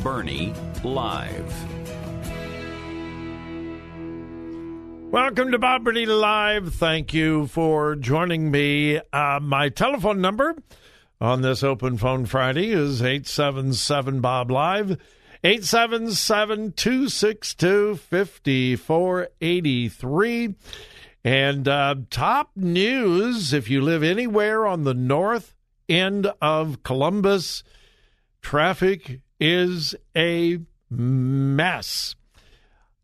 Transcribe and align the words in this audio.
Burney 0.00 0.54
Live. 0.82 1.52
Welcome 5.12 5.52
to 5.52 5.58
Bob 5.58 5.84
Burney 5.84 6.06
Live. 6.06 6.74
Thank 6.74 7.12
you 7.12 7.48
for 7.48 7.96
joining 7.96 8.50
me. 8.50 8.98
Uh, 9.12 9.40
my 9.42 9.68
telephone 9.68 10.22
number 10.22 10.56
on 11.20 11.42
this 11.42 11.62
open 11.62 11.98
phone 11.98 12.24
Friday 12.24 12.70
is 12.70 13.02
877 13.02 14.20
Bob 14.20 14.50
Live. 14.50 14.92
877 15.44 16.72
262 16.72 17.96
5483. 17.96 20.54
And 21.24 21.68
uh, 21.68 21.94
top 22.10 22.50
news 22.56 23.52
if 23.52 23.68
you 23.68 23.82
live 23.82 24.02
anywhere 24.02 24.66
on 24.66 24.84
the 24.84 24.94
north 24.94 25.54
end 25.88 26.32
of 26.40 26.82
Columbus, 26.82 27.62
traffic 28.40 29.20
is 29.42 29.96
a 30.16 30.60
mess. 30.88 32.14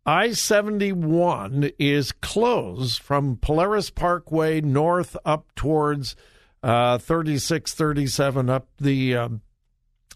I 0.06 0.32
71 0.32 1.72
is 1.78 2.12
closed 2.12 3.02
from 3.02 3.36
Polaris 3.36 3.90
Parkway 3.90 4.60
north 4.60 5.16
up 5.24 5.54
towards 5.56 6.14
uh, 6.62 6.98
3637 6.98 8.48
up 8.48 8.68
the. 8.78 9.16
Um, 9.16 9.40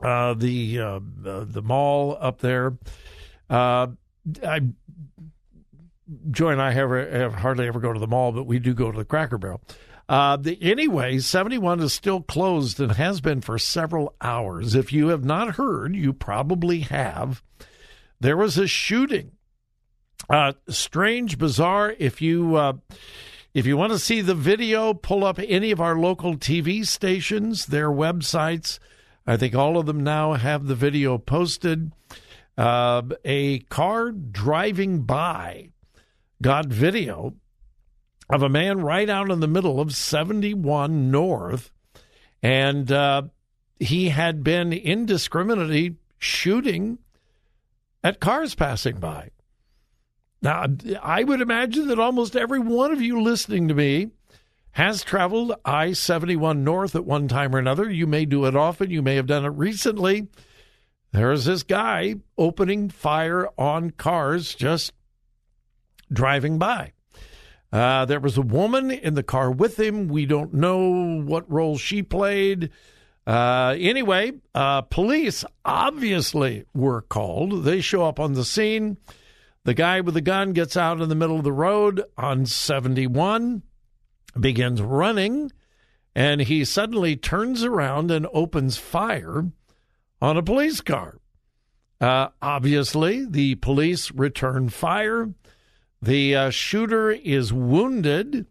uh, 0.02 0.34
the 0.34 0.80
uh, 0.80 0.98
the 1.22 1.62
mall 1.62 2.16
up 2.18 2.40
there. 2.40 2.76
Uh, 3.48 3.88
I 4.42 4.60
Joy 6.30 6.50
and 6.50 6.60
I 6.60 6.72
have, 6.72 6.90
have, 6.90 7.34
hardly 7.34 7.68
ever 7.68 7.78
go 7.78 7.92
to 7.92 8.00
the 8.00 8.08
mall, 8.08 8.32
but 8.32 8.44
we 8.44 8.58
do 8.58 8.74
go 8.74 8.90
to 8.90 8.98
the 8.98 9.04
Cracker 9.04 9.38
Barrel. 9.38 9.60
Uh, 10.12 10.36
the, 10.36 10.58
anyway, 10.60 11.18
71 11.18 11.80
is 11.80 11.94
still 11.94 12.20
closed 12.20 12.78
and 12.78 12.92
has 12.92 13.22
been 13.22 13.40
for 13.40 13.58
several 13.58 14.14
hours. 14.20 14.74
If 14.74 14.92
you 14.92 15.08
have 15.08 15.24
not 15.24 15.54
heard, 15.54 15.96
you 15.96 16.12
probably 16.12 16.80
have. 16.80 17.42
There 18.20 18.36
was 18.36 18.58
a 18.58 18.66
shooting. 18.66 19.32
Uh, 20.28 20.52
strange, 20.68 21.38
bizarre. 21.38 21.94
If 21.98 22.20
you 22.20 22.56
uh, 22.56 22.74
if 23.54 23.64
you 23.64 23.78
want 23.78 23.92
to 23.92 23.98
see 23.98 24.20
the 24.20 24.34
video, 24.34 24.92
pull 24.92 25.24
up 25.24 25.38
any 25.38 25.70
of 25.70 25.80
our 25.80 25.96
local 25.96 26.36
TV 26.36 26.86
stations, 26.86 27.64
their 27.64 27.88
websites. 27.88 28.80
I 29.26 29.38
think 29.38 29.54
all 29.54 29.78
of 29.78 29.86
them 29.86 30.04
now 30.04 30.34
have 30.34 30.66
the 30.66 30.74
video 30.74 31.16
posted. 31.16 31.90
Uh, 32.58 33.00
a 33.24 33.60
car 33.60 34.10
driving 34.10 35.04
by 35.04 35.70
got 36.42 36.66
video 36.66 37.34
of 38.32 38.42
a 38.42 38.48
man 38.48 38.80
right 38.80 39.10
out 39.10 39.30
in 39.30 39.40
the 39.40 39.46
middle 39.46 39.78
of 39.78 39.94
71 39.94 41.10
North, 41.10 41.70
and 42.42 42.90
uh, 42.90 43.22
he 43.78 44.08
had 44.08 44.42
been 44.42 44.72
indiscriminately 44.72 45.96
shooting 46.18 46.98
at 48.02 48.20
cars 48.20 48.54
passing 48.54 48.96
by. 48.96 49.30
Now, 50.40 50.64
I 51.02 51.22
would 51.24 51.42
imagine 51.42 51.88
that 51.88 51.98
almost 51.98 52.34
every 52.34 52.58
one 52.58 52.90
of 52.90 53.02
you 53.02 53.20
listening 53.20 53.68
to 53.68 53.74
me 53.74 54.10
has 54.72 55.04
traveled 55.04 55.52
I 55.62 55.92
71 55.92 56.64
North 56.64 56.96
at 56.96 57.04
one 57.04 57.28
time 57.28 57.54
or 57.54 57.58
another. 57.58 57.90
You 57.90 58.06
may 58.06 58.24
do 58.24 58.46
it 58.46 58.56
often, 58.56 58.90
you 58.90 59.02
may 59.02 59.16
have 59.16 59.26
done 59.26 59.44
it 59.44 59.50
recently. 59.50 60.28
There's 61.12 61.44
this 61.44 61.62
guy 61.62 62.14
opening 62.38 62.88
fire 62.88 63.48
on 63.58 63.90
cars 63.90 64.54
just 64.54 64.94
driving 66.10 66.58
by. 66.58 66.91
Uh, 67.72 68.04
there 68.04 68.20
was 68.20 68.36
a 68.36 68.42
woman 68.42 68.90
in 68.90 69.14
the 69.14 69.22
car 69.22 69.50
with 69.50 69.80
him. 69.80 70.08
We 70.08 70.26
don't 70.26 70.52
know 70.52 71.22
what 71.22 71.50
role 71.50 71.78
she 71.78 72.02
played. 72.02 72.70
Uh, 73.26 73.76
anyway, 73.78 74.32
uh, 74.54 74.82
police 74.82 75.44
obviously 75.64 76.64
were 76.74 77.02
called. 77.02 77.64
They 77.64 77.80
show 77.80 78.04
up 78.04 78.20
on 78.20 78.34
the 78.34 78.44
scene. 78.44 78.98
The 79.64 79.74
guy 79.74 80.00
with 80.00 80.14
the 80.14 80.20
gun 80.20 80.52
gets 80.52 80.76
out 80.76 81.00
in 81.00 81.08
the 81.08 81.14
middle 81.14 81.38
of 81.38 81.44
the 81.44 81.52
road 81.52 82.02
on 82.18 82.46
71 82.46 83.62
begins 84.38 84.82
running, 84.82 85.52
and 86.14 86.40
he 86.40 86.64
suddenly 86.64 87.16
turns 87.16 87.62
around 87.62 88.10
and 88.10 88.26
opens 88.32 88.76
fire 88.76 89.50
on 90.20 90.36
a 90.36 90.42
police 90.42 90.80
car. 90.80 91.18
Uh, 92.00 92.28
obviously, 92.40 93.24
the 93.24 93.54
police 93.56 94.10
return 94.10 94.68
fire. 94.68 95.32
The 96.02 96.34
uh, 96.34 96.50
shooter 96.50 97.10
is 97.10 97.52
wounded. 97.52 98.46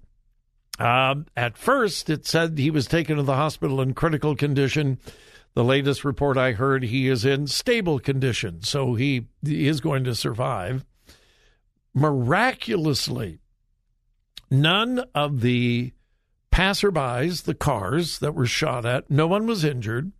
Uh, 0.79 1.15
at 1.35 1.57
first, 1.57 2.09
it 2.09 2.25
said 2.25 2.57
he 2.57 2.71
was 2.71 2.87
taken 2.87 3.17
to 3.17 3.23
the 3.23 3.35
hospital 3.35 3.81
in 3.81 3.93
critical 3.93 4.35
condition. 4.35 4.97
The 5.53 5.63
latest 5.63 6.05
report 6.05 6.37
I 6.37 6.53
heard, 6.53 6.83
he 6.83 7.09
is 7.09 7.25
in 7.25 7.47
stable 7.47 7.99
condition, 7.99 8.61
so 8.63 8.95
he, 8.95 9.27
is 9.43 9.81
going 9.81 10.05
to 10.05 10.15
survive. 10.15 10.85
Miraculously, 11.93 13.41
None 14.53 15.05
of 15.15 15.39
the 15.39 15.93
passerbys, 16.51 17.43
the 17.43 17.55
cars 17.55 18.19
that 18.19 18.35
were 18.35 18.45
shot 18.45 18.85
at, 18.85 19.09
no 19.09 19.25
one 19.25 19.47
was 19.47 19.63
injured. 19.63 20.11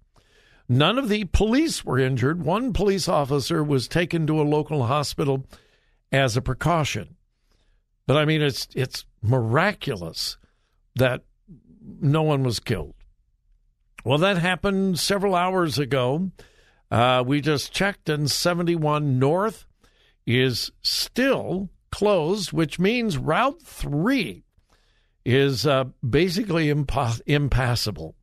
None 0.70 0.98
of 0.98 1.10
the 1.10 1.26
police 1.26 1.84
were 1.84 2.00
injured. 2.00 2.42
One 2.42 2.72
police 2.72 3.10
officer 3.10 3.62
was 3.62 3.90
taken 3.90 4.26
to 4.28 4.42
a 4.42 4.44
local 4.44 4.86
hospital 4.86 5.46
as 6.14 6.38
a 6.38 6.42
precaution. 6.42 7.18
But 8.12 8.18
I 8.18 8.26
mean, 8.26 8.42
it's 8.42 8.68
it's 8.76 9.06
miraculous 9.22 10.36
that 10.98 11.22
no 12.02 12.24
one 12.24 12.44
was 12.44 12.60
killed. 12.60 12.94
Well, 14.04 14.18
that 14.18 14.38
happened 14.38 15.00
several 15.00 15.34
hours 15.34 15.80
ago. 15.80 16.32
Uh, 16.92 17.24
we 17.26 17.40
just 17.40 17.72
checked, 17.72 18.10
and 18.10 18.30
71 18.30 19.18
North 19.18 19.66
is 20.28 20.74
still 20.82 21.70
closed, 21.90 22.52
which 22.52 22.80
means 22.80 23.18
Route 23.18 23.62
3 23.62 24.44
is 25.24 25.66
uh, 25.66 25.86
basically 26.06 26.68
impa- 26.68 27.22
impassable. 27.28 28.16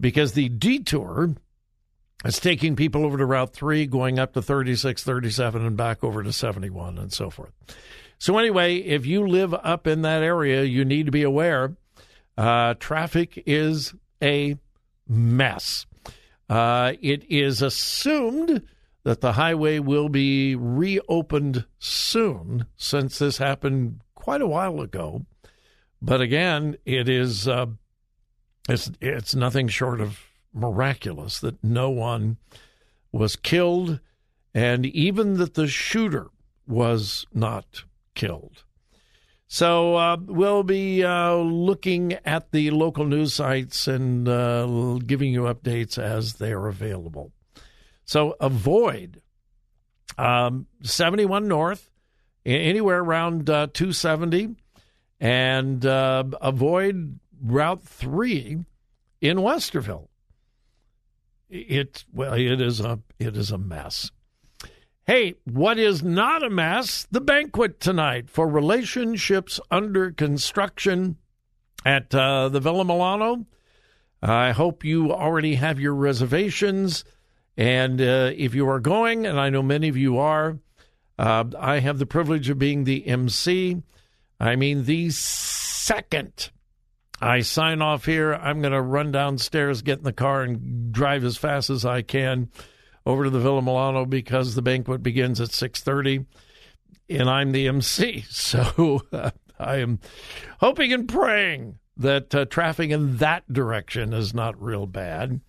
because 0.00 0.32
the 0.32 0.48
detour 0.48 1.34
is 2.24 2.40
taking 2.40 2.76
people 2.76 3.04
over 3.04 3.18
to 3.18 3.26
Route 3.26 3.52
3, 3.52 3.84
going 3.88 4.18
up 4.18 4.32
to 4.32 4.40
36, 4.40 5.04
37, 5.04 5.66
and 5.66 5.76
back 5.76 6.02
over 6.02 6.22
to 6.22 6.32
71 6.32 6.96
and 6.96 7.12
so 7.12 7.28
forth. 7.28 7.52
So, 8.18 8.36
anyway, 8.38 8.76
if 8.76 9.06
you 9.06 9.26
live 9.26 9.54
up 9.54 9.86
in 9.86 10.02
that 10.02 10.22
area, 10.22 10.64
you 10.64 10.84
need 10.84 11.06
to 11.06 11.12
be 11.12 11.22
aware 11.22 11.76
uh, 12.38 12.74
traffic 12.74 13.42
is 13.46 13.94
a 14.22 14.56
mess. 15.08 15.86
Uh, 16.48 16.92
it 17.02 17.24
is 17.28 17.62
assumed 17.62 18.62
that 19.02 19.20
the 19.20 19.32
highway 19.32 19.80
will 19.80 20.08
be 20.08 20.54
reopened 20.54 21.64
soon, 21.78 22.66
since 22.76 23.18
this 23.18 23.38
happened 23.38 24.00
quite 24.14 24.40
a 24.40 24.46
while 24.46 24.80
ago. 24.80 25.26
But 26.00 26.20
again, 26.20 26.76
it 26.84 27.08
is 27.08 27.48
uh, 27.48 27.66
it's 28.68 28.90
it's 29.00 29.34
nothing 29.34 29.66
short 29.66 30.00
of 30.00 30.20
miraculous 30.54 31.40
that 31.40 31.62
no 31.64 31.90
one 31.90 32.36
was 33.10 33.34
killed, 33.34 33.98
and 34.54 34.86
even 34.86 35.38
that 35.38 35.54
the 35.54 35.66
shooter 35.66 36.28
was 36.66 37.26
not 37.32 37.84
killed. 38.18 38.64
So 39.46 39.96
uh, 39.96 40.18
we'll 40.20 40.62
be 40.62 41.02
uh, 41.02 41.36
looking 41.36 42.12
at 42.26 42.52
the 42.52 42.70
local 42.70 43.06
news 43.06 43.32
sites 43.32 43.88
and 43.88 44.28
uh, 44.28 44.98
giving 45.06 45.32
you 45.32 45.42
updates 45.42 45.96
as 45.96 46.34
they 46.34 46.52
are 46.52 46.68
available. 46.68 47.32
So 48.04 48.36
avoid 48.40 49.22
um, 50.18 50.66
71 50.82 51.48
North, 51.48 51.90
anywhere 52.44 52.98
around 52.98 53.48
uh, 53.48 53.68
270, 53.72 54.56
and 55.20 55.86
uh, 55.86 56.24
avoid 56.42 57.18
Route 57.40 57.84
3 57.84 58.58
in 59.22 59.36
Westerville. 59.38 60.08
It 61.48 62.04
well, 62.12 62.34
it 62.34 62.60
is 62.60 62.80
a 62.80 62.98
it 63.18 63.34
is 63.34 63.50
a 63.50 63.56
mess. 63.56 64.10
Hey, 65.08 65.36
what 65.44 65.78
is 65.78 66.02
not 66.02 66.42
a 66.42 66.50
mess? 66.50 67.08
The 67.10 67.22
banquet 67.22 67.80
tonight 67.80 68.28
for 68.28 68.46
relationships 68.46 69.58
under 69.70 70.10
construction 70.10 71.16
at 71.82 72.14
uh, 72.14 72.50
the 72.50 72.60
Villa 72.60 72.84
Milano. 72.84 73.46
I 74.20 74.50
hope 74.50 74.84
you 74.84 75.10
already 75.10 75.54
have 75.54 75.80
your 75.80 75.94
reservations. 75.94 77.06
And 77.56 78.02
uh, 78.02 78.32
if 78.36 78.54
you 78.54 78.68
are 78.68 78.80
going, 78.80 79.24
and 79.24 79.40
I 79.40 79.48
know 79.48 79.62
many 79.62 79.88
of 79.88 79.96
you 79.96 80.18
are, 80.18 80.58
uh, 81.18 81.44
I 81.58 81.78
have 81.78 81.98
the 81.98 82.04
privilege 82.04 82.50
of 82.50 82.58
being 82.58 82.84
the 82.84 83.06
MC. 83.06 83.82
I 84.38 84.56
mean, 84.56 84.84
the 84.84 85.08
second 85.08 86.50
I 87.18 87.40
sign 87.40 87.80
off 87.80 88.04
here, 88.04 88.34
I'm 88.34 88.60
going 88.60 88.74
to 88.74 88.82
run 88.82 89.10
downstairs, 89.10 89.80
get 89.80 90.00
in 90.00 90.04
the 90.04 90.12
car, 90.12 90.42
and 90.42 90.92
drive 90.92 91.24
as 91.24 91.38
fast 91.38 91.70
as 91.70 91.86
I 91.86 92.02
can 92.02 92.50
over 93.08 93.24
to 93.24 93.30
the 93.30 93.40
Villa 93.40 93.62
Milano 93.62 94.04
because 94.04 94.54
the 94.54 94.62
banquet 94.62 95.02
begins 95.02 95.40
at 95.40 95.48
6:30 95.48 96.26
and 97.08 97.28
I'm 97.28 97.52
the 97.52 97.66
MC. 97.66 98.24
So 98.30 99.02
uh, 99.12 99.30
I 99.58 99.76
am 99.76 99.98
hoping 100.60 100.92
and 100.92 101.08
praying 101.08 101.78
that 101.96 102.34
uh, 102.34 102.44
traffic 102.44 102.90
in 102.90 103.16
that 103.16 103.50
direction 103.50 104.12
is 104.12 104.34
not 104.34 104.62
real 104.62 104.86
bad. 104.86 105.40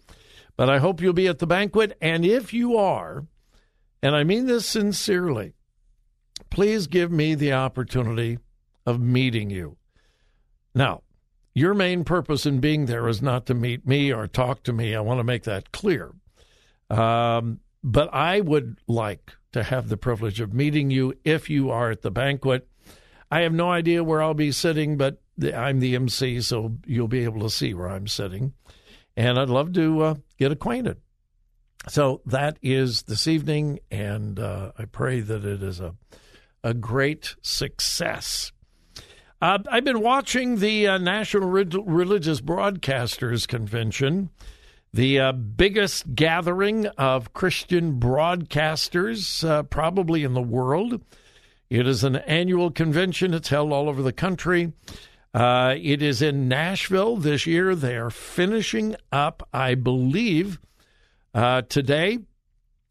But 0.55 0.69
I 0.69 0.79
hope 0.79 1.01
you'll 1.01 1.13
be 1.13 1.27
at 1.27 1.39
the 1.39 1.47
banquet 1.47 1.97
and 2.01 2.25
if 2.25 2.53
you 2.53 2.77
are, 2.77 3.25
and 4.01 4.15
I 4.15 4.23
mean 4.23 4.47
this 4.47 4.65
sincerely, 4.65 5.53
please 6.49 6.87
give 6.87 7.11
me 7.11 7.35
the 7.35 7.51
opportunity 7.51 8.39
of 8.85 9.01
meeting 9.01 9.49
you. 9.49 9.75
Now, 10.73 11.03
your 11.53 11.73
main 11.73 12.05
purpose 12.05 12.45
in 12.45 12.61
being 12.61 12.85
there 12.85 13.09
is 13.09 13.21
not 13.21 13.45
to 13.47 13.53
meet 13.53 13.85
me 13.85 14.13
or 14.13 14.27
talk 14.27 14.63
to 14.63 14.71
me. 14.71 14.95
I 14.95 15.01
want 15.01 15.19
to 15.19 15.25
make 15.25 15.43
that 15.43 15.73
clear. 15.73 16.13
Um, 16.89 17.59
but 17.83 18.13
I 18.13 18.41
would 18.41 18.79
like 18.87 19.33
to 19.51 19.63
have 19.63 19.89
the 19.89 19.97
privilege 19.97 20.39
of 20.39 20.53
meeting 20.53 20.91
you 20.91 21.13
if 21.23 21.49
you 21.49 21.69
are 21.71 21.91
at 21.91 22.01
the 22.01 22.11
banquet. 22.11 22.67
I 23.31 23.41
have 23.41 23.53
no 23.53 23.71
idea 23.71 24.03
where 24.03 24.21
I'll 24.21 24.33
be 24.33 24.51
sitting, 24.51 24.97
but 24.97 25.21
I'm 25.41 25.79
the 25.79 25.95
MC, 25.95 26.41
so 26.41 26.77
you'll 26.85 27.07
be 27.07 27.23
able 27.23 27.41
to 27.41 27.49
see 27.49 27.73
where 27.73 27.87
I'm 27.87 28.07
sitting. 28.07 28.53
And 29.15 29.39
I'd 29.39 29.49
love 29.49 29.73
to 29.73 30.01
uh, 30.01 30.15
get 30.37 30.51
acquainted. 30.51 30.97
So 31.87 32.21
that 32.25 32.57
is 32.61 33.03
this 33.03 33.27
evening, 33.27 33.79
and 33.89 34.39
uh, 34.39 34.73
I 34.77 34.85
pray 34.85 35.21
that 35.21 35.45
it 35.45 35.63
is 35.63 35.79
a, 35.79 35.95
a 36.63 36.73
great 36.73 37.35
success. 37.41 38.51
Uh, 39.41 39.59
I've 39.71 39.85
been 39.85 40.01
watching 40.01 40.57
the 40.57 40.87
uh, 40.87 40.97
National 40.97 41.49
Religious 41.49 42.41
Broadcasters 42.41 43.47
Convention 43.47 44.29
the 44.93 45.19
uh, 45.19 45.31
biggest 45.31 46.15
gathering 46.15 46.87
of 46.87 47.33
Christian 47.33 47.99
broadcasters 47.99 49.47
uh, 49.47 49.63
probably 49.63 50.23
in 50.23 50.33
the 50.33 50.41
world. 50.41 51.01
It 51.69 51.87
is 51.87 52.03
an 52.03 52.15
annual 52.15 52.71
convention. 52.71 53.33
It's 53.33 53.49
held 53.49 53.71
all 53.71 53.87
over 53.87 54.01
the 54.01 54.13
country. 54.13 54.73
Uh, 55.33 55.75
it 55.79 56.01
is 56.01 56.21
in 56.23 56.47
Nashville 56.47 57.17
this 57.17 57.45
year. 57.45 57.75
They 57.75 57.95
are 57.95 58.09
finishing 58.09 58.95
up, 59.11 59.47
I 59.53 59.75
believe, 59.75 60.59
uh, 61.35 61.61
today. 61.63 62.19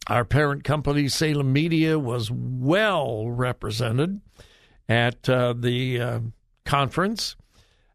Our 0.06 0.25
parent 0.25 0.62
company, 0.62 1.09
Salem 1.09 1.53
Media, 1.53 1.99
was 1.99 2.31
well 2.31 3.29
represented 3.29 4.21
at 4.89 5.29
uh, 5.29 5.53
the 5.53 6.01
uh, 6.01 6.21
conference. 6.65 7.35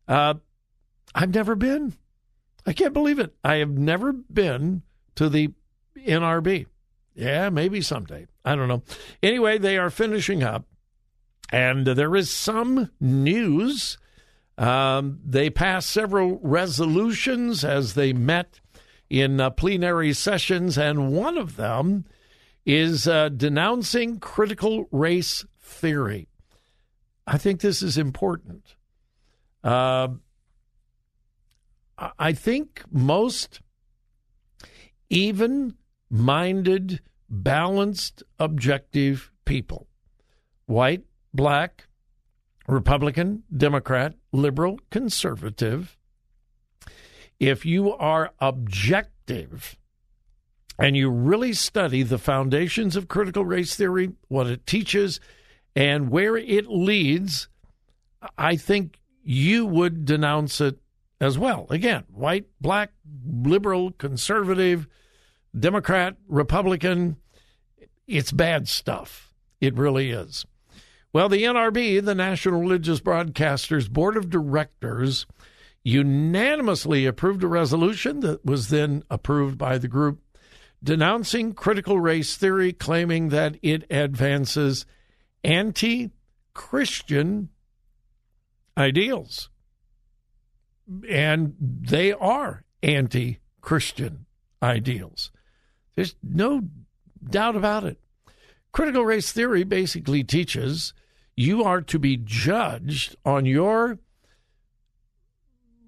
I've 0.08 1.34
never 1.34 1.56
been. 1.56 1.94
I 2.66 2.74
can't 2.74 2.94
believe 2.94 3.20
it. 3.20 3.34
I 3.44 3.56
have 3.56 3.72
never 3.72 4.14
been 4.14 4.84
to 5.16 5.30
the 5.30 5.54
NRB. 5.98 6.66
Yeah, 7.16 7.50
maybe 7.50 7.82
someday. 7.82 8.28
I 8.44 8.56
don't 8.56 8.68
know. 8.68 8.84
Anyway, 9.22 9.58
they 9.58 9.78
are 9.78 9.90
finishing 9.90 10.44
up, 10.44 10.66
and 11.52 11.86
there 11.86 12.16
is 12.16 12.32
some 12.32 12.90
news. 13.00 13.98
Um, 14.58 15.20
they 15.26 15.50
passed 15.50 15.90
several 15.90 16.40
resolutions 16.42 17.64
as 17.64 17.94
they 17.94 18.14
met 18.14 18.60
in 19.10 19.40
uh, 19.40 19.50
plenary 19.52 20.14
sessions, 20.14 20.78
and 20.78 21.12
one 21.12 21.38
of 21.38 21.56
them 21.56 22.06
is 22.66 23.08
uh, 23.08 23.30
denouncing 23.30 24.20
critical 24.20 24.88
race 24.92 25.46
theory. 25.62 26.28
I 27.28 27.38
think 27.38 27.62
this 27.62 27.82
is 27.82 27.98
important. 27.98 28.76
Uh, 29.64 30.10
I 31.98 32.34
think 32.34 32.84
most 32.92 33.62
even 35.10 35.76
minded, 36.10 37.02
balanced, 37.30 38.24
objective 38.40 39.32
people, 39.46 39.88
white, 40.66 41.04
black, 41.34 41.88
Republican, 42.68 43.44
Democrat, 43.56 44.16
liberal, 44.32 44.80
conservative, 44.90 45.98
if 47.40 47.66
you 47.66 47.94
are 47.94 48.32
objective 48.40 49.78
and 50.80 50.96
you 50.96 51.10
really 51.10 51.54
study 51.54 52.02
the 52.04 52.18
foundations 52.18 52.96
of 52.96 53.08
critical 53.08 53.46
race 53.46 53.76
theory, 53.76 54.12
what 54.28 54.48
it 54.48 54.66
teaches, 54.66 55.20
and 55.76 56.10
where 56.10 56.38
it 56.38 56.68
leads, 56.68 57.48
I 58.38 58.56
think 58.56 59.00
you 59.24 59.66
would 59.66 60.06
denounce 60.06 60.62
it 60.62 60.80
as 61.24 61.38
well. 61.38 61.66
Again, 61.70 62.04
white, 62.10 62.46
black, 62.60 62.92
liberal, 63.26 63.92
conservative, 63.92 64.88
Democrat, 65.58 66.18
Republican. 66.28 67.16
It's 68.08 68.32
bad 68.32 68.68
stuff. 68.68 69.34
It 69.62 69.78
really 69.78 70.12
is. 70.12 70.46
Well, 71.14 71.30
the 71.30 71.44
NRB, 71.44 72.04
the 72.04 72.16
National 72.16 72.60
Religious 72.60 73.00
Broadcasters 73.00 73.90
Board 73.90 74.18
of 74.18 74.30
Directors, 74.30 75.26
unanimously 75.84 77.06
approved 77.06 77.44
a 77.44 77.48
resolution 77.48 78.20
that 78.22 78.44
was 78.46 78.70
then 78.70 79.04
approved 79.10 79.58
by 79.58 79.78
the 79.78 79.88
group 79.88 80.20
denouncing 80.84 81.54
critical 81.54 82.00
race 82.00 82.36
theory, 82.36 82.74
claiming 82.74 83.30
that 83.30 83.58
it 83.62 83.86
advances 83.90 84.86
anti 85.44 86.12
Christian 86.54 87.50
ideals 88.78 89.50
and 91.08 91.56
they 91.60 92.14
are 92.14 92.64
anti 92.82 93.40
Christian 93.62 94.26
ideals. 94.62 95.32
There's 95.96 96.16
no 96.22 96.62
doubt 97.30 97.56
about 97.56 97.84
it. 97.84 98.00
Critical 98.72 99.06
race 99.06 99.32
theory 99.32 99.64
basically 99.64 100.24
teaches 100.24 100.94
you 101.36 101.64
are 101.64 101.82
to 101.82 102.00
be 102.00 102.18
judged 102.18 103.16
on 103.26 103.46
your 103.46 104.00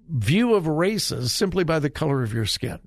view 0.08 0.54
of 0.54 0.66
races 0.66 1.32
simply 1.32 1.64
by 1.64 1.78
the 1.78 1.90
color 1.90 2.22
of 2.22 2.32
your 2.32 2.46
skin. 2.46 2.78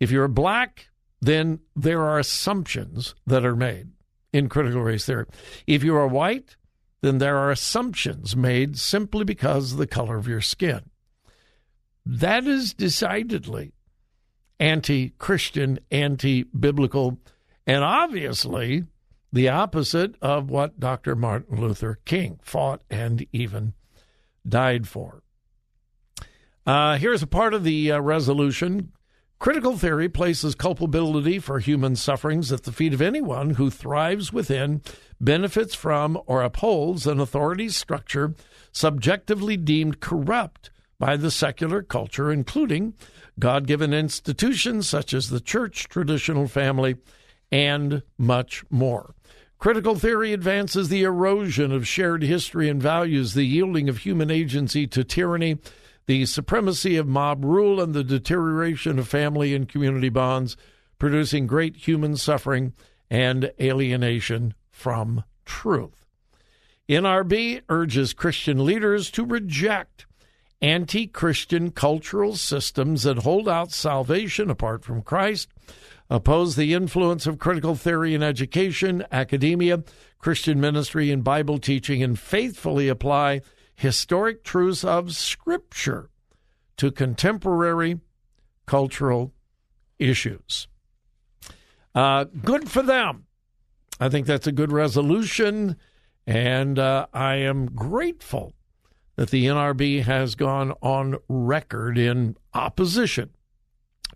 If 0.00 0.10
you're 0.10 0.28
black, 0.28 0.88
then 1.20 1.60
there 1.74 2.02
are 2.02 2.18
assumptions 2.18 3.14
that 3.26 3.44
are 3.44 3.56
made 3.56 3.88
in 4.32 4.48
critical 4.48 4.82
race 4.82 5.06
theory. 5.06 5.26
If 5.66 5.82
you 5.82 5.96
are 5.96 6.06
white, 6.06 6.56
then 7.00 7.18
there 7.18 7.36
are 7.38 7.50
assumptions 7.50 8.34
made 8.34 8.78
simply 8.78 9.24
because 9.24 9.72
of 9.72 9.78
the 9.78 9.86
color 9.86 10.16
of 10.16 10.28
your 10.28 10.40
skin. 10.40 10.90
that 12.04 12.46
is 12.46 12.74
decidedly 12.74 13.72
anti 14.60 15.10
Christian, 15.18 15.78
anti 15.90 16.42
biblical, 16.44 17.18
and 17.66 17.84
obviously 17.84 18.84
the 19.32 19.48
opposite 19.48 20.14
of 20.22 20.50
what 20.50 20.80
Dr. 20.80 21.14
Martin 21.14 21.60
Luther 21.60 21.98
King 22.04 22.40
fought 22.42 22.82
and 22.90 23.26
even 23.32 23.74
died 24.46 24.88
for. 24.88 25.22
Uh, 26.66 26.96
here's 26.96 27.22
a 27.22 27.26
part 27.26 27.54
of 27.54 27.64
the 27.64 27.92
uh, 27.92 28.00
resolution. 28.00 28.92
Critical 29.38 29.78
theory 29.78 30.08
places 30.08 30.56
culpability 30.56 31.38
for 31.38 31.60
human 31.60 31.94
sufferings 31.94 32.50
at 32.50 32.64
the 32.64 32.72
feet 32.72 32.92
of 32.92 33.00
anyone 33.00 33.50
who 33.50 33.70
thrives 33.70 34.32
within, 34.32 34.82
benefits 35.20 35.76
from, 35.76 36.20
or 36.26 36.42
upholds 36.42 37.06
an 37.06 37.20
authority 37.20 37.68
structure 37.68 38.34
subjectively 38.72 39.56
deemed 39.56 40.00
corrupt 40.00 40.70
by 40.98 41.16
the 41.16 41.30
secular 41.30 41.82
culture, 41.82 42.32
including 42.32 42.94
God 43.38 43.68
given 43.68 43.94
institutions 43.94 44.88
such 44.88 45.14
as 45.14 45.30
the 45.30 45.40
church, 45.40 45.88
traditional 45.88 46.48
family, 46.48 46.96
and 47.52 48.02
much 48.18 48.64
more. 48.70 49.14
Critical 49.60 49.94
theory 49.94 50.32
advances 50.32 50.88
the 50.88 51.04
erosion 51.04 51.70
of 51.70 51.86
shared 51.86 52.22
history 52.22 52.68
and 52.68 52.82
values, 52.82 53.34
the 53.34 53.44
yielding 53.44 53.88
of 53.88 53.98
human 53.98 54.30
agency 54.30 54.86
to 54.88 55.04
tyranny, 55.04 55.58
the 56.08 56.24
supremacy 56.24 56.96
of 56.96 57.06
mob 57.06 57.44
rule, 57.44 57.82
and 57.82 57.92
the 57.92 58.02
deterioration 58.02 58.98
of 58.98 59.06
family 59.06 59.54
and 59.54 59.68
community 59.68 60.08
bonds, 60.08 60.56
producing 60.98 61.46
great 61.46 61.76
human 61.76 62.16
suffering 62.16 62.72
and 63.10 63.52
alienation 63.60 64.54
from 64.70 65.22
truth. 65.44 66.06
NRB 66.88 67.60
urges 67.68 68.14
Christian 68.14 68.64
leaders 68.64 69.10
to 69.10 69.24
reject 69.26 70.06
anti 70.62 71.06
Christian 71.06 71.72
cultural 71.72 72.36
systems 72.36 73.02
that 73.02 73.18
hold 73.18 73.46
out 73.46 73.70
salvation 73.70 74.48
apart 74.48 74.84
from 74.84 75.02
Christ, 75.02 75.50
oppose 76.08 76.56
the 76.56 76.72
influence 76.72 77.26
of 77.26 77.38
critical 77.38 77.74
theory 77.74 78.14
in 78.14 78.22
education, 78.22 79.04
academia, 79.12 79.84
Christian 80.18 80.58
ministry, 80.58 81.10
and 81.10 81.22
Bible 81.22 81.58
teaching, 81.58 82.02
and 82.02 82.18
faithfully 82.18 82.88
apply 82.88 83.42
historic 83.78 84.42
truths 84.42 84.82
of 84.82 85.14
Scripture 85.14 86.10
to 86.76 86.90
contemporary 86.90 88.00
cultural 88.66 89.32
issues. 90.00 90.66
Uh, 91.94 92.24
good 92.24 92.68
for 92.68 92.82
them. 92.82 93.26
I 94.00 94.08
think 94.08 94.26
that's 94.26 94.48
a 94.48 94.52
good 94.52 94.72
resolution, 94.72 95.76
and 96.26 96.76
uh, 96.76 97.06
I 97.14 97.36
am 97.36 97.66
grateful 97.66 98.52
that 99.14 99.30
the 99.30 99.46
NRB 99.46 100.02
has 100.02 100.34
gone 100.34 100.72
on 100.82 101.18
record 101.28 101.98
in 101.98 102.36
opposition 102.54 103.30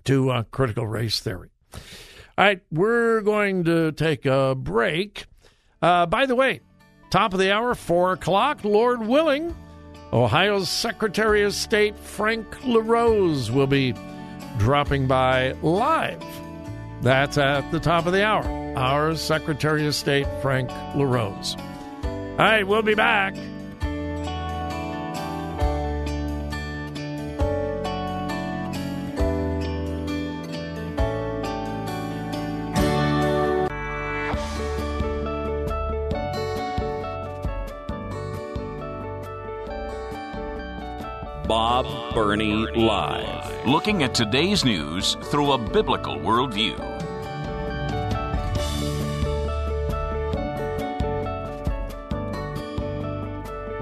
to 0.05 0.31
uh, 0.31 0.43
critical 0.51 0.89
race 0.89 1.21
theory. 1.21 1.51
All 1.73 1.81
right, 2.39 2.61
we're 2.73 3.21
going 3.21 3.63
to 3.65 3.93
take 3.93 4.27
a 4.27 4.57
break. 4.57 5.27
Uh, 5.81 6.07
by 6.07 6.27
the 6.27 6.35
way, 6.35 6.63
top 7.13 7.35
of 7.35 7.39
the 7.39 7.53
hour, 7.53 7.75
4 7.75 8.15
o'clock, 8.15 8.65
Lord 8.65 9.07
willing, 9.07 9.55
Ohio's 10.15 10.71
Secretary 10.71 11.43
of 11.43 11.53
State 11.53 11.95
Frank 11.99 12.47
LaRose 12.65 13.51
will 13.51 13.67
be 13.67 13.95
dropping 14.57 15.07
by 15.07 15.53
live. 15.61 16.25
That's 17.03 17.37
at 17.37 17.71
the 17.71 17.81
top 17.81 18.07
of 18.07 18.15
the 18.15 18.25
hour. 18.25 18.45
Our 18.79 19.15
Secretary 19.17 19.87
of 19.87 19.95
State, 19.95 20.27
Frank 20.41 20.71
LaRose. 20.95 21.55
All 22.03 22.39
right, 22.39 22.67
we'll 22.67 22.81
be 22.81 22.95
back. 22.95 23.35
Live. 42.33 43.67
Looking 43.67 44.03
at 44.03 44.15
today's 44.15 44.65
news 44.65 45.19
through 45.25 45.53
a 45.53 45.59
biblical 45.59 46.17
worldview. 46.17 46.79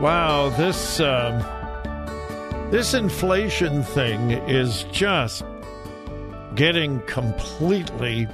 Wow, 0.00 0.49
this 0.57 0.99
um, 0.99 1.38
this 2.73 2.92
inflation 2.92 3.85
thing 3.85 4.33
is 4.33 4.83
just 4.90 5.45
getting 6.57 7.00
completely 7.02 8.26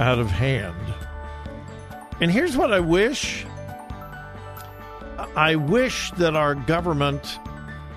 out 0.00 0.18
of 0.18 0.30
hand. 0.32 0.94
And 2.20 2.28
here's 2.28 2.56
what 2.56 2.72
I 2.72 2.80
wish. 2.80 3.46
I 5.36 5.54
wish 5.54 6.10
that 6.12 6.34
our 6.34 6.56
government, 6.56 7.38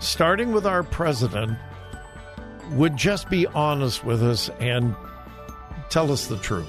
starting 0.05 0.51
with 0.51 0.65
our 0.65 0.83
president, 0.83 1.57
would 2.71 2.97
just 2.97 3.29
be 3.29 3.45
honest 3.47 4.03
with 4.03 4.23
us 4.23 4.49
and 4.59 4.95
tell 5.89 6.11
us 6.11 6.27
the 6.27 6.37
truth. 6.37 6.67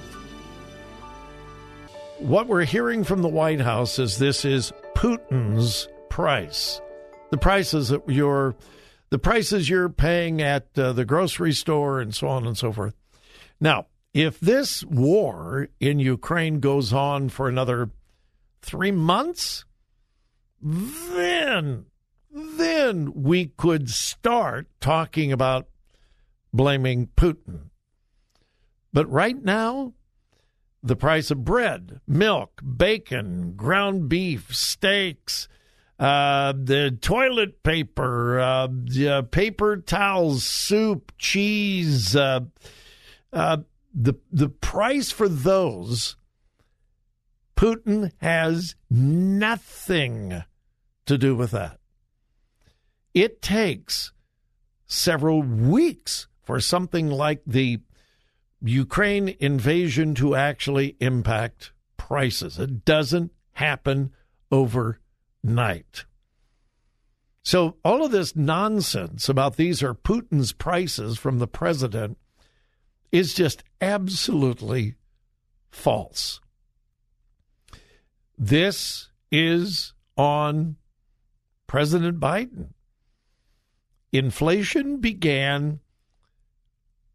What 2.18 2.46
we're 2.46 2.64
hearing 2.64 3.04
from 3.04 3.22
the 3.22 3.28
White 3.28 3.60
House 3.60 3.98
is 3.98 4.18
this 4.18 4.44
is 4.44 4.72
Putin's 4.94 5.88
price. 6.08 6.80
The 7.30 7.38
prices 7.38 7.88
that 7.88 8.08
you're, 8.08 8.54
the 9.10 9.18
prices 9.18 9.68
you're 9.68 9.88
paying 9.88 10.40
at 10.40 10.66
uh, 10.78 10.92
the 10.92 11.04
grocery 11.04 11.52
store 11.52 12.00
and 12.00 12.14
so 12.14 12.28
on 12.28 12.46
and 12.46 12.56
so 12.56 12.72
forth. 12.72 12.94
Now, 13.60 13.86
if 14.14 14.40
this 14.40 14.82
war 14.84 15.68
in 15.78 15.98
Ukraine 15.98 16.60
goes 16.60 16.92
on 16.92 17.28
for 17.28 17.48
another 17.48 17.90
three 18.62 18.90
months, 18.90 19.64
then, 20.62 21.84
then 22.36 23.12
we 23.14 23.46
could 23.46 23.88
start 23.88 24.68
talking 24.80 25.32
about 25.32 25.68
blaming 26.52 27.08
Putin. 27.16 27.70
But 28.92 29.10
right 29.10 29.42
now, 29.42 29.94
the 30.82 30.96
price 30.96 31.30
of 31.30 31.44
bread, 31.44 32.00
milk, 32.06 32.60
bacon, 32.76 33.54
ground 33.56 34.08
beef, 34.08 34.54
steaks, 34.54 35.48
uh, 35.98 36.52
the 36.52 36.96
toilet 37.00 37.62
paper, 37.62 38.38
uh, 38.38 38.68
uh, 39.08 39.22
paper 39.22 39.78
towels, 39.78 40.44
soup, 40.44 41.12
cheese, 41.18 42.14
uh, 42.14 42.40
uh, 43.32 43.58
the 43.94 44.14
the 44.30 44.48
price 44.50 45.10
for 45.10 45.28
those, 45.28 46.16
Putin 47.56 48.12
has 48.20 48.76
nothing 48.90 50.42
to 51.06 51.16
do 51.18 51.34
with 51.34 51.52
that. 51.52 51.75
It 53.16 53.40
takes 53.40 54.12
several 54.86 55.40
weeks 55.40 56.28
for 56.42 56.60
something 56.60 57.08
like 57.08 57.40
the 57.46 57.80
Ukraine 58.60 59.34
invasion 59.40 60.14
to 60.16 60.34
actually 60.34 60.96
impact 61.00 61.72
prices. 61.96 62.58
It 62.58 62.84
doesn't 62.84 63.32
happen 63.52 64.12
overnight. 64.52 66.04
So, 67.42 67.78
all 67.82 68.04
of 68.04 68.12
this 68.12 68.36
nonsense 68.36 69.30
about 69.30 69.56
these 69.56 69.82
are 69.82 69.94
Putin's 69.94 70.52
prices 70.52 71.16
from 71.16 71.38
the 71.38 71.48
president 71.48 72.18
is 73.12 73.32
just 73.32 73.64
absolutely 73.80 74.96
false. 75.70 76.38
This 78.36 79.08
is 79.32 79.94
on 80.18 80.76
President 81.66 82.20
Biden. 82.20 82.74
Inflation 84.12 84.98
began 84.98 85.80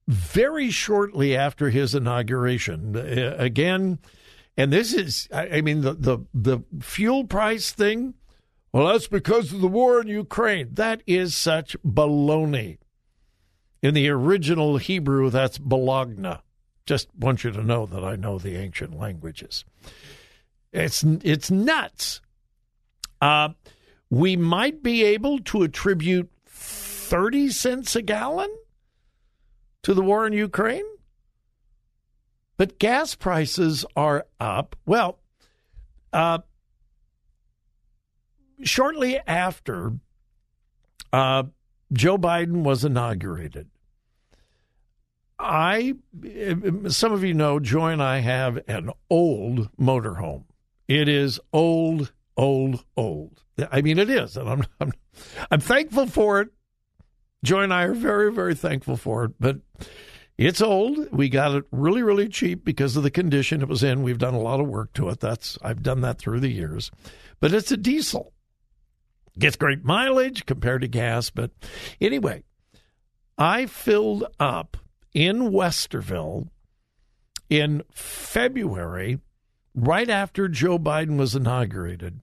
very 0.08 0.70
shortly 0.70 1.36
after 1.36 1.70
his 1.70 1.96
inauguration. 1.96 2.96
Uh, 2.96 3.36
again, 3.38 4.00
and 4.58 4.72
this 4.72 4.94
is, 4.94 5.28
I 5.32 5.62
mean, 5.62 5.82
the, 5.82 5.94
the, 5.94 6.20
the 6.34 6.60
fuel 6.82 7.26
price 7.26 7.72
thing, 7.72 8.16
well, 8.74 8.88
that's 8.88 9.08
because 9.08 9.52
of 9.54 9.62
the 9.62 9.68
war 9.68 10.02
in 10.02 10.08
Ukraine. 10.08 10.70
That 10.74 11.02
is 11.08 11.36
such 11.36 11.76
baloney. 11.84 12.78
In 13.82 13.94
the 13.94 14.10
original 14.10 14.78
Hebrew, 14.78 15.30
that's 15.30 15.58
balagna. 15.58 16.42
Just 16.86 17.08
want 17.18 17.44
you 17.44 17.52
to 17.52 17.64
know 17.64 17.86
that 17.86 18.04
I 18.04 18.16
know 18.16 18.38
the 18.38 18.56
ancient 18.56 18.98
languages. 18.98 19.66
It's 20.72 21.04
it's 21.04 21.52
nuts. 21.52 22.22
Uh, 23.20 23.50
we 24.10 24.36
might 24.36 24.82
be 24.84 25.04
able 25.04 25.40
to 25.40 25.64
attribute 25.64 26.31
thirty 27.12 27.50
cents 27.50 27.94
a 27.98 28.02
gallon 28.02 28.50
to 29.84 29.94
the 29.94 30.02
war 30.02 30.26
in 30.26 30.32
Ukraine, 30.32 30.86
but 32.56 32.80
gas 32.80 33.16
prices 33.16 33.86
are 33.98 34.26
up. 34.40 34.78
Well, 34.86 35.20
uh, 36.14 36.40
shortly 38.64 39.20
after 39.28 39.92
uh, 41.12 41.44
Joe 41.92 42.18
Biden 42.18 42.64
was 42.64 42.86
inaugurated. 42.86 43.70
I, 45.38 45.96
some 46.88 47.12
of 47.12 47.26
you 47.26 47.34
know, 47.34 47.60
Joy 47.60 47.92
and 47.92 48.02
I 48.02 48.20
have 48.20 48.58
an 48.70 48.90
old 49.10 49.70
motorhome. 49.78 50.46
It 50.88 51.10
is 51.10 51.42
old, 51.52 52.14
old, 52.38 52.86
old. 52.96 53.44
I 53.70 53.82
mean, 53.82 54.00
it 54.00 54.10
is, 54.10 54.38
and 54.38 54.48
I'm, 54.48 54.64
I'm, 54.80 54.94
I'm 55.50 55.60
thankful 55.60 56.08
for 56.08 56.40
it. 56.40 56.50
Joy 57.44 57.64
and 57.64 57.74
I 57.74 57.84
are 57.84 57.94
very, 57.94 58.32
very 58.32 58.56
thankful 58.56 58.98
for 58.98 59.24
it, 59.26 59.32
but 59.40 59.58
it's 60.38 60.62
old. 60.62 61.12
We 61.12 61.30
got 61.30 61.56
it 61.56 61.64
really, 61.72 62.04
really 62.04 62.30
cheap 62.30 62.64
because 62.64 62.96
of 62.96 63.04
the 63.04 63.12
condition 63.12 63.62
it 63.62 63.68
was 63.68 63.84
in. 63.84 64.04
We've 64.04 64.18
done 64.18 64.34
a 64.34 64.40
lot 64.40 64.60
of 64.60 64.68
work 64.68 64.94
to 64.94 65.10
it. 65.10 65.20
That's 65.20 65.58
I've 65.62 65.84
done 65.84 66.02
that 66.02 66.20
through 66.20 66.40
the 66.40 66.52
years, 66.52 66.92
but 67.40 67.54
it's 67.54 67.72
a 67.72 67.78
diesel. 67.78 68.34
Gets 69.40 69.56
great 69.56 69.84
mileage 69.84 70.46
compared 70.46 70.82
to 70.82 70.88
gas, 70.88 71.30
but 71.30 71.52
anyway, 72.00 72.44
I 73.38 73.66
filled 73.66 74.26
up 74.40 74.78
in 75.14 75.52
Westerville 75.52 76.48
in 77.50 77.84
February, 77.92 79.20
right 79.76 80.10
after 80.10 80.48
Joe 80.48 80.80
Biden 80.80 81.18
was 81.18 81.36
inaugurated, 81.36 82.22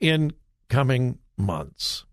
in 0.00 0.32
coming 0.68 1.18
months. 1.36 2.04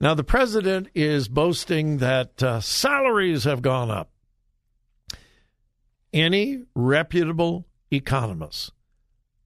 Now, 0.00 0.14
the 0.14 0.24
president 0.24 0.88
is 0.94 1.28
boasting 1.28 1.98
that 1.98 2.42
uh, 2.42 2.60
salaries 2.60 3.44
have 3.44 3.62
gone 3.62 3.90
up. 3.90 4.10
Any 6.12 6.64
reputable 6.74 7.66
economist, 7.90 8.72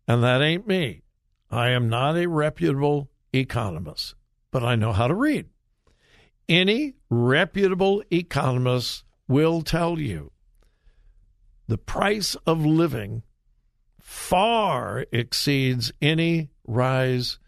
and 0.08 0.22
that 0.22 0.42
ain't 0.42 0.66
me, 0.66 1.02
I 1.50 1.70
am 1.70 1.88
not 1.88 2.16
a 2.16 2.28
reputable 2.28 3.10
economist, 3.32 4.14
but 4.50 4.62
I 4.62 4.76
know 4.76 4.92
how 4.92 5.08
to 5.08 5.14
read. 5.14 5.46
Any 6.48 6.94
reputable 7.08 8.02
economist 8.10 9.04
will 9.28 9.62
tell 9.62 9.98
you 9.98 10.32
the 11.68 11.78
price 11.78 12.34
of 12.46 12.64
living 12.64 13.22
far 14.00 15.06
exceeds 15.12 15.92
any 16.02 16.50
rise 16.66 17.38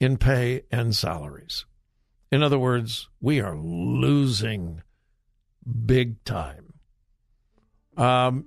in 0.00 0.16
pay 0.16 0.62
and 0.70 0.94
salaries. 0.94 1.66
In 2.30 2.42
other 2.42 2.58
words, 2.58 3.08
we 3.20 3.40
are 3.40 3.56
losing 3.56 4.82
big 5.86 6.22
time. 6.24 6.74
Um, 7.96 8.46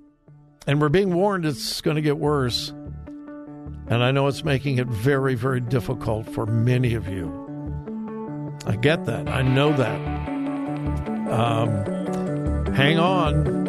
and 0.66 0.80
we're 0.80 0.88
being 0.88 1.12
warned 1.12 1.44
it's 1.44 1.80
going 1.80 1.96
to 1.96 2.02
get 2.02 2.18
worse. 2.18 2.72
And 3.88 4.02
I 4.02 4.10
know 4.10 4.26
it's 4.28 4.44
making 4.44 4.78
it 4.78 4.86
very, 4.86 5.34
very 5.34 5.60
difficult 5.60 6.28
for 6.28 6.46
many 6.46 6.94
of 6.94 7.08
you. 7.08 7.40
I 8.66 8.76
get 8.76 9.06
that. 9.06 9.28
I 9.28 9.42
know 9.42 9.72
that. 9.72 10.00
Um, 11.30 12.74
hang 12.74 12.98
on. 12.98 13.62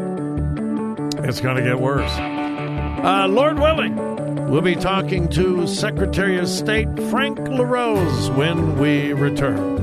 It's 1.25 1.41
going 1.41 1.57
to 1.57 1.63
get 1.63 1.79
worse. 1.79 2.11
Uh, 2.11 3.27
Lord 3.29 3.59
willing. 3.59 3.95
We'll 4.49 4.61
be 4.61 4.75
talking 4.75 5.29
to 5.29 5.67
Secretary 5.67 6.37
of 6.37 6.47
State 6.47 6.87
Frank 7.09 7.39
LaRose 7.39 8.29
when 8.31 8.77
we 8.77 9.13
return. 9.13 9.82